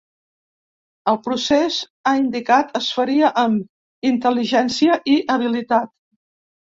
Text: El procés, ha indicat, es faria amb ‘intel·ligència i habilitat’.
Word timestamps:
El 1.11 1.17
procés, 1.25 1.75
ha 2.07 2.13
indicat, 2.21 2.71
es 2.79 2.87
faria 2.99 3.29
amb 3.41 4.07
‘intel·ligència 4.11 4.97
i 5.17 5.19
habilitat’. 5.35 5.93